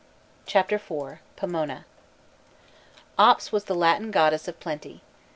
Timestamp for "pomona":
1.35-1.85